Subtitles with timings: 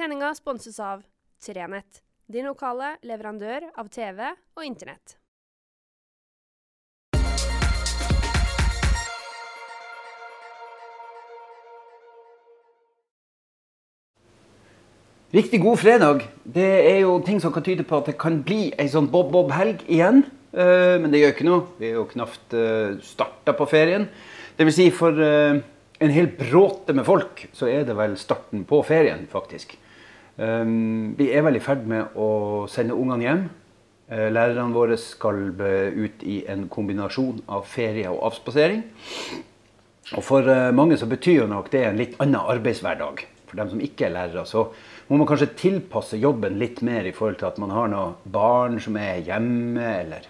[0.00, 1.02] Sendinga sponses av
[1.44, 5.12] Trenett, din lokale leverandør av TV og Internett.
[15.36, 16.24] Riktig god fredag.
[16.48, 19.84] Det er jo ting som kan tyde på at det kan bli ei sånn bob-bob-helg
[19.84, 20.22] igjen.
[20.56, 21.66] Eh, Men det gjør ikke noe.
[21.76, 24.08] Vi er jo knapt uh, starta på ferien.
[24.56, 25.60] Det vil si for eh,
[26.00, 29.76] en hel bråte med folk så er det vel starten på ferien, faktisk.
[30.40, 33.42] Um, vi er vel i ferd med å sende ungene hjem.
[34.10, 38.80] Eh, Lærerne våre skal ut i en kombinasjon av ferie og avspasering.
[40.16, 43.22] Og for eh, mange så betyr jo nok det en litt annen arbeidshverdag.
[43.46, 44.64] For dem som ikke er lærere, så
[45.06, 48.78] må man kanskje tilpasse jobben litt mer i forhold til at man har noen barn
[48.82, 50.26] som er hjemme, eller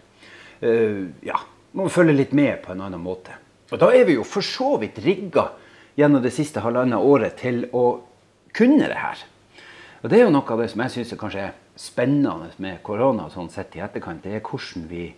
[0.61, 1.41] eh, ja,
[1.73, 3.37] må følge litt med på en annen måte.
[3.71, 5.51] Og da er vi jo for så vidt rigga
[5.97, 7.87] gjennom det siste halvannet året til å
[8.57, 9.25] kunne det her.
[10.01, 13.27] Og det er jo noe av det som jeg syns kanskje er spennende med korona
[13.29, 14.23] sånn sett i etterkant.
[14.25, 15.11] Det er hvordan vi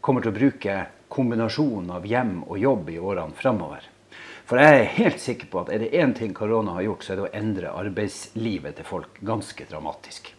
[0.00, 0.76] kommer til å bruke
[1.12, 3.84] kombinasjonen av hjem og jobb i årene framover.
[4.48, 7.12] For jeg er helt sikker på at er det én ting korona har gjort, så
[7.12, 10.32] er det å endre arbeidslivet til folk ganske dramatisk.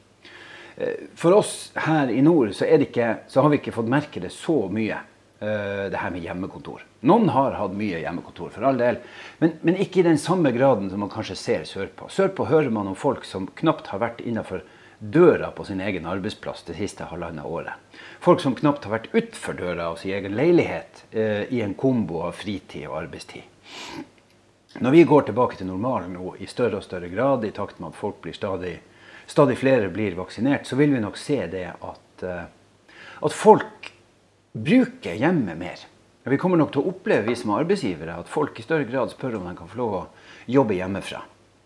[0.76, 1.54] Eh, For oss
[1.86, 4.98] her i nord så, ikke, så har vi ikke fått merke det så mye,
[5.42, 6.84] det her med hjemmekontor.
[7.10, 9.00] Noen har hatt mye hjemmekontor, for all del,
[9.40, 12.12] men, men ikke i den samme graden som man kanskje ser sørpå.
[12.14, 14.62] Sørpå hører man om folk som knapt har vært innenfor
[15.02, 17.74] døra på sin egen arbeidsplass det siste halvannet året.
[18.22, 22.22] Folk som knapt har vært utfor døra av sin egen leilighet eh, i en kombo
[22.28, 23.42] av fritid og arbeidstid.
[24.78, 27.90] Når vi går tilbake til normalen nå i større og større grad, i takt med
[27.90, 28.76] at folk blir stadig,
[29.26, 32.46] stadig flere blir vaksinert, så vil vi nok se det at, eh,
[33.26, 33.90] at folk
[34.52, 35.80] bruker hjemmet mer.
[36.24, 39.10] Vi kommer nok til å oppleve vi som er arbeidsgivere, at folk i større grad
[39.14, 40.04] spør om de kan få lov å
[40.52, 41.24] jobbe hjemmefra.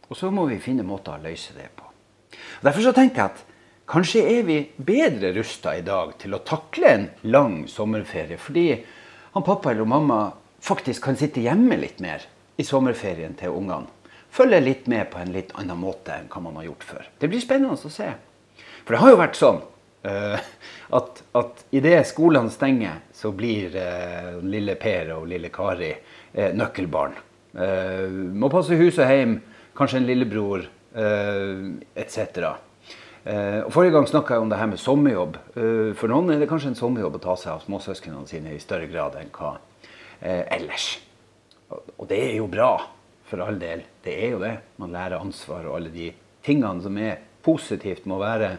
[0.08, 1.89] Og så må vi finne måter å løse det på.
[2.31, 3.44] Og Derfor så tenker jeg at
[3.89, 8.69] kanskje er vi bedre rusta i dag til å takle en lang sommerferie, fordi
[9.33, 10.22] han pappa eller mamma
[10.63, 12.24] faktisk kan sitte hjemme litt mer
[12.56, 13.91] i sommerferien til ungene.
[14.35, 17.06] Følge litt med på en litt annen måte enn hva man har gjort før.
[17.19, 18.09] Det blir spennende å se.
[18.84, 19.62] For det har jo vært sånn
[20.05, 27.16] at, at idet skolene stenger, så blir eh, lille Per og lille Kari eh, nøkkelbarn.
[27.55, 28.05] Eh,
[28.35, 29.39] må passe hus og hjem,
[29.77, 31.65] kanskje en lillebror, eh,
[31.97, 32.51] etc.
[33.25, 35.39] Eh, Forrige gang snakka jeg om det her med sommerjobb.
[35.57, 38.61] Eh, for noen er det kanskje en sommerjobb å ta seg av småsøsknene sine i
[38.61, 39.55] større grad enn hva
[40.21, 40.91] eh, ellers.
[41.73, 42.75] Og det er jo bra,
[43.25, 43.81] for all del.
[44.05, 44.53] Det er jo det.
[44.77, 46.11] Man lærer ansvar og alle de
[46.45, 48.51] tingene som er positivt med å være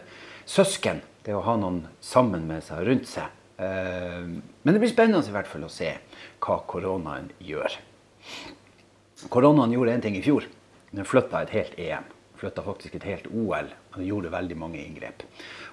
[0.47, 0.99] søsken.
[1.27, 3.33] Det å ha noen sammen med seg, rundt seg.
[3.59, 5.89] Eh, men det blir spennende i hvert fall å se
[6.39, 7.73] hva koronaen gjør.
[9.33, 10.47] Koronaen gjorde en ting i fjor.
[10.95, 12.07] Den flytta et helt EM.
[12.39, 13.67] Flytta faktisk et helt OL.
[13.67, 15.25] Og den gjorde veldig mange inngrep.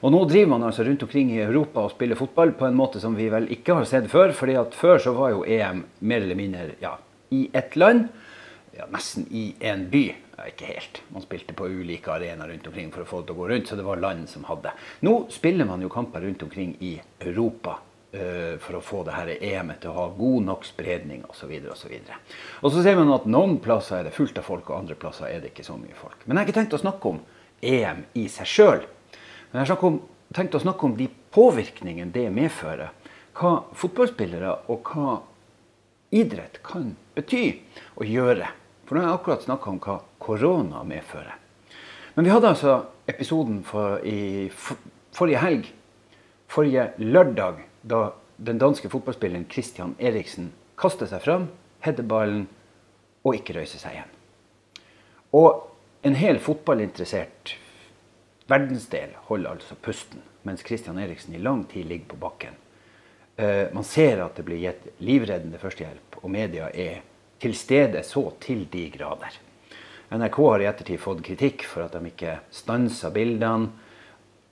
[0.03, 2.99] Og nå driver man altså rundt omkring i Europa og spiller fotball på en måte
[3.05, 4.35] som vi vel ikke har sett før.
[4.35, 6.97] fordi at før så var jo EM mer eller mindre ja,
[7.31, 8.09] i ett land.
[8.75, 10.09] Ja, nesten i en by.
[10.43, 11.03] Ikke helt.
[11.15, 13.69] Man spilte på ulike arenaer rundt omkring for å få det til å gå rundt,
[13.71, 14.73] så det var land som hadde.
[15.07, 19.31] Nå spiller man jo kamper rundt omkring i Europa uh, for å få det her
[19.37, 21.53] EM-et til å ha god nok spredning osv.
[21.71, 21.95] osv.
[22.63, 25.31] Og så ser man at noen plasser er det fullt av folk, og andre plasser
[25.31, 26.27] er det ikke så mye folk.
[26.27, 27.23] Men jeg har ikke tenkt å snakke om
[27.65, 28.83] EM i seg sjøl.
[29.53, 30.01] Men jeg har
[30.35, 32.91] tenkt å snakke om de påvirkningene det medfører.
[33.35, 35.15] Hva fotballspillere og hva
[36.15, 37.47] idrett kan bety
[37.99, 38.51] og gjøre.
[38.85, 41.37] For nå har jeg akkurat snakka om hva korona medfører.
[42.15, 42.75] Men vi hadde altså
[43.11, 44.79] episoden for, i for,
[45.15, 45.71] forrige helg,
[46.49, 51.49] forrige lørdag, da den danske fotballspilleren Christian Eriksen kaster seg fram,
[51.85, 52.47] header ballen
[53.25, 54.11] og ikke røyser seg igjen.
[55.35, 55.65] Og
[56.07, 57.57] en hel fotballinteressert
[58.51, 62.59] verdensdel holder altså pusten, mens Christian Eriksen i lang tid ligger på bakken.
[63.37, 67.03] Eh, man ser at det blir gitt livreddende førstehjelp, og media er
[67.43, 69.41] til stede så til de grader.
[70.13, 73.71] NRK har i ettertid fått kritikk for at de ikke stansa bildene.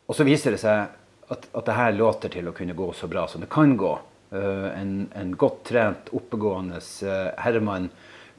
[0.09, 3.09] Og så viser det seg at, at det her låter til å kunne gå så
[3.11, 3.93] bra som det kan gå.
[4.33, 7.91] Uh, en, en godt trent, oppegående uh, herremann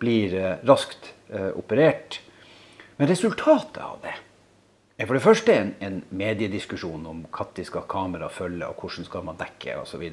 [0.01, 2.19] blir uh, raskt operert.
[2.99, 4.11] Men resultatet av det
[4.97, 9.25] er for det første en, en mediediskusjon om når skal kamera følge, og hvordan skal
[9.25, 10.03] man dekke osv.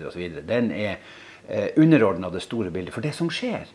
[0.48, 0.96] Den er
[1.46, 2.94] eh, underordna det store bildet.
[2.94, 3.68] For det som skjer,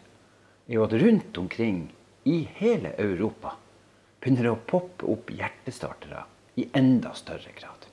[0.68, 1.92] er jo at rundt omkring
[2.25, 3.54] i hele Europa
[4.22, 6.24] begynner det å poppe opp hjertestartere
[6.57, 7.86] i enda større grad.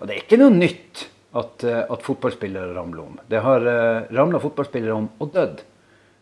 [0.00, 1.06] Og det er ikke noe nytt
[1.36, 3.18] at, eh, at fotballspillere ramler om.
[3.30, 5.62] Det har uh, ramla fotballspillere om og dødd.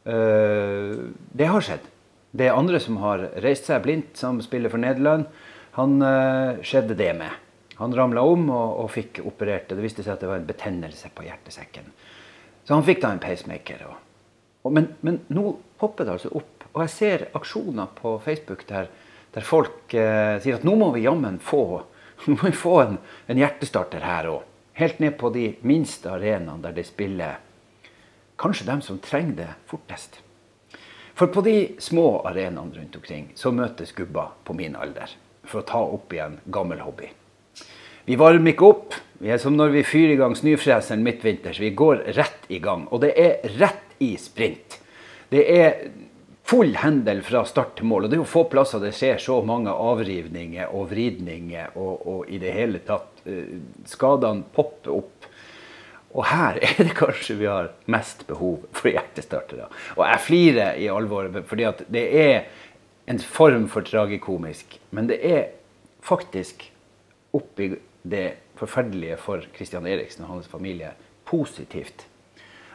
[0.08, 1.86] Uh, det har skjedd.
[2.30, 5.26] Det er andre som har reist seg blindt, som spiller for Nederland.
[5.78, 7.32] Han uh, skjedde det med.
[7.78, 9.70] Han ramla om og, og, fikk operert.
[9.70, 11.86] Det viste seg at det var en betennelse på hjertesekken.
[12.66, 13.86] Så han fikk da en pacemaker.
[13.86, 14.34] Og,
[14.66, 16.66] og, men, men, nå popper det altså opp.
[16.74, 18.90] Og jeg ser aksjoner på Facebook der,
[19.34, 21.82] der folk eh, sier at nå må vi jammen få,
[22.64, 24.46] få en, en, hjertestarter her òg.
[24.78, 27.38] Helt ned på de minste arenaene der de spiller
[28.38, 30.20] kanskje dem som trenger det fortest.
[31.18, 35.16] For på de små arenaene rundt omkring så møtes gubber på min alder
[35.48, 37.08] for å ta opp igjen gammel hobby.
[38.08, 38.94] Vi varmer ikke opp.
[39.18, 41.58] Vi er som når vi fyrer i gang snøfreseren midtvinters.
[41.60, 42.86] Vi går rett i gang.
[42.94, 44.77] Og det er rett i sprint.
[45.28, 45.74] Det er
[46.48, 48.06] full hendel fra start til mål.
[48.06, 52.30] Og det er jo få plasser det skjer så mange avrivninger og vridninger og, og
[52.32, 53.58] i det hele tatt uh,
[53.88, 55.28] Skadene popper opp
[56.16, 59.68] og her er det kanskje vi har mest behov for hjertestartere.
[59.98, 62.48] Og jeg flirer i alvor, fordi at det er
[63.08, 64.78] en form for tragikomisk.
[64.90, 65.44] Men det er
[66.04, 66.64] faktisk
[67.36, 67.74] oppi
[68.08, 68.26] det
[68.58, 70.94] forferdelige for Christian Eriksen og hans familie
[71.28, 72.06] positivt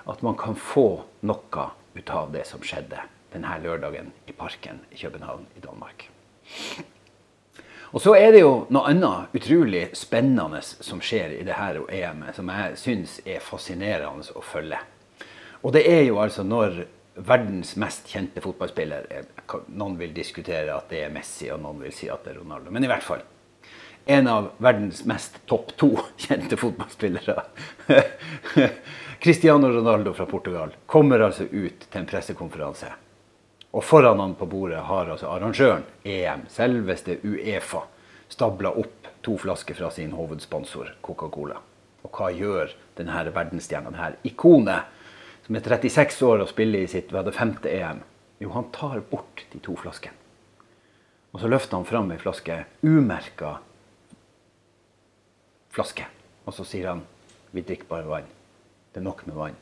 [0.09, 3.01] at man kan få noe ut av det som skjedde
[3.33, 6.07] denne lørdagen i parken i København i Danmark.
[7.93, 12.33] Og så er det jo noe annet utrolig spennende som skjer i det her EM-et,
[12.33, 14.79] som jeg syns er fascinerende å følge.
[15.61, 19.05] Og det er jo altså når verdens mest kjente fotballspiller
[19.77, 22.73] Noen vil diskutere at det er Messi, og noen vil si at det er Ronaldo.
[22.73, 23.21] Men i hvert fall.
[24.05, 27.43] En av verdens mest topp to kjente fotballspillere,
[29.23, 32.91] Cristiano Ronaldo fra Portugal, kommer altså ut til en pressekonferanse
[33.73, 37.81] og foran han på bordet har altså arrangøren, EM, selveste Uefa,
[38.29, 41.57] stabla opp to flasker fra sin hovedsponsor, Coca-Cola.
[42.05, 44.91] Og hva gjør denne verdensstjerna, denne ikonet,
[45.47, 48.03] som er 36 år og spiller i sitt hva det femte EM?
[48.43, 50.19] Jo, han tar bort de to flaskene.
[51.33, 53.55] Og så løfter han fram ei flaske, umerka
[55.73, 56.05] flaske.
[56.45, 57.03] Og så sier han
[57.53, 58.29] vi drikker bare vann.
[58.93, 59.57] Det er nok med vann.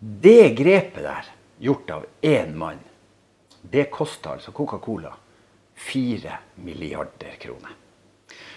[0.00, 1.28] Det grepet der
[1.60, 2.78] gjort av én mann,
[3.62, 5.12] det kosta altså Coca-Cola
[5.76, 7.70] 4 milliarder kroner.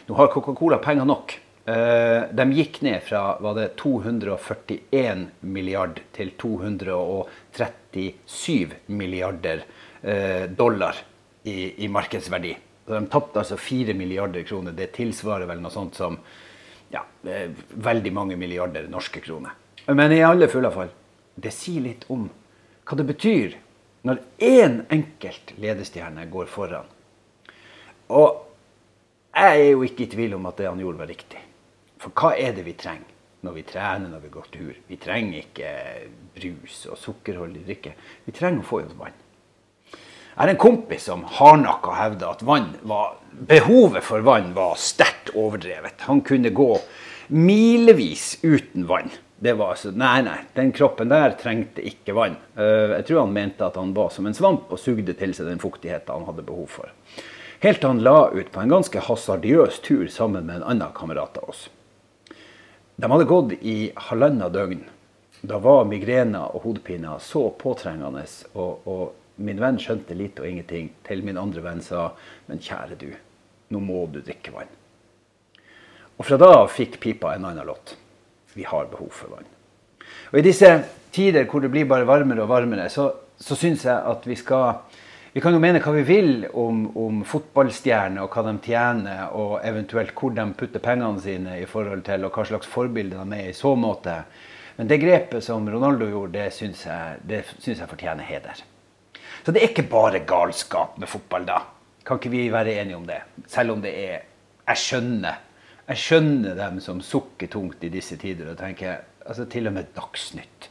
[0.07, 1.39] Nå har Coca-Cola penger nok.
[1.65, 9.63] Eh, de gikk ned fra var det 241 milliard til 237 milliarder
[10.01, 10.95] eh, dollar
[11.43, 12.57] i, i markedsverdi.
[12.87, 14.75] De tapte altså 4 milliarder kroner.
[14.75, 16.17] Det tilsvarer vel noe sånt som
[16.93, 19.55] ja, veldig mange milliarder norske kroner.
[19.87, 20.91] Men i alle fulle fall,
[21.35, 22.27] det sier litt om
[22.83, 23.55] hva det betyr
[24.03, 26.89] når én enkelt ledestjerne går foran.
[28.11, 28.43] Og
[29.33, 31.41] jeg er jo ikke i tvil om at det han gjorde, var riktig.
[32.03, 33.09] For hva er det vi trenger
[33.43, 34.75] når vi trener, når vi går tur?
[34.87, 35.71] Vi trenger ikke
[36.35, 37.95] brus og sukkerholdig drikke.
[38.27, 39.22] Vi trenger å få i oss vann.
[40.33, 43.17] Jeg er en kompis som hardnakka hevda at var,
[43.49, 46.07] behovet for vann var sterkt overdrevet.
[46.09, 46.71] Han kunne gå
[47.29, 49.13] milevis uten vann
[49.43, 52.37] det var altså, Nei, nei, den kroppen der trengte ikke vann.
[52.55, 55.49] Eh, jeg tror han mente at han var som en svamp og sugde til seg
[55.49, 56.93] den fuktigheten han hadde behov for.
[57.63, 61.41] Helt til han la ut på en ganske hasardiøs tur sammen med en annen kamerat
[61.41, 61.65] av oss.
[62.95, 64.85] De hadde gått i halvannet døgn.
[65.43, 68.23] Da var migrener og hodepiner så påtrengende,
[68.55, 72.11] og, og min venn skjønte lite og ingenting, til min andre venn sa
[72.47, 73.09] Men kjære du,
[73.69, 74.71] nå må du drikke vann.
[76.17, 77.97] Og fra da fikk pipa en annen låt
[78.53, 79.47] vi har behov for vann.
[80.31, 80.69] Og I disse
[81.13, 84.99] tider hvor det blir bare varmere og varmere, så, så syns jeg at vi skal
[85.33, 89.55] Vi kan jo mene hva vi vil om, om fotballstjerner og hva de tjener, og
[89.65, 93.49] eventuelt hvor de putter pengene sine i forhold til, og hva slags forbilde de er
[93.49, 94.13] i så måte.
[94.77, 98.61] Men det grepet som Ronaldo gjorde, det syns jeg, jeg fortjener heder.
[99.43, 101.61] Så det er ikke bare galskap med fotball, da.
[102.03, 103.21] Kan ikke vi være enige om det?
[103.47, 104.29] Selv om det er
[104.63, 105.41] Jeg skjønner
[105.83, 109.89] jeg skjønner dem som sukker tungt i disse tider og tenker altså til og med
[109.95, 110.69] Dagsnytt.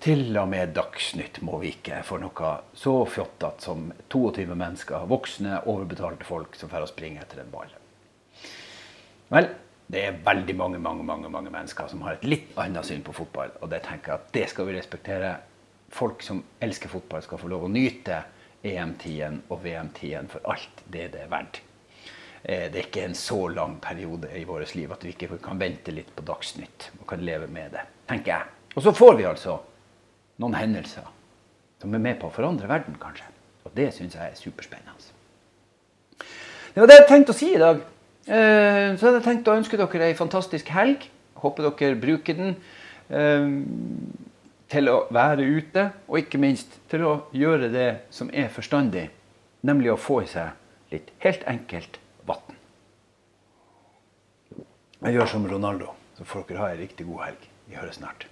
[0.00, 5.60] Til og med Dagsnytt må vi ikke for noe så fjottete som 22 mennesker, voksne,
[5.68, 7.74] overbetalte folk som får springe etter en ball.
[9.36, 9.50] Vel,
[9.92, 13.12] det er veldig mange mange, mange, mange mennesker som har et litt annet syn på
[13.20, 13.52] fotball.
[13.60, 15.34] Og det tenker jeg at det skal vi respektere.
[15.88, 18.20] Folk som elsker fotball, skal få lov å nyte
[18.62, 21.60] EM-tiden og VM-tiden for alt det det er verdt.
[22.42, 25.60] Eh, det er ikke en så lang periode i vårt liv at vi ikke kan
[25.60, 28.54] vente litt på Dagsnytt og kan leve med det, tenker jeg.
[28.76, 29.58] Og så får vi altså
[30.38, 31.06] noen hendelser
[31.78, 33.26] som er med på å forandre verden, kanskje.
[33.64, 35.14] Og det syns jeg er superspennende.
[36.74, 37.80] Det var det jeg tenkte å si i dag.
[38.28, 41.06] Eh, så hadde jeg tenkt å ønske dere ei fantastisk helg.
[41.42, 42.52] Håper dere bruker den
[43.10, 43.48] eh,
[44.68, 49.08] til å være ute, og ikke minst til å gjøre det som er forstandig,
[49.64, 52.56] nemlig å få i seg litt helt enkelt vann.
[55.04, 57.48] Jeg gjør som Ronaldo, så får dere ha ei riktig god helg.
[57.68, 58.26] Vi høres snart.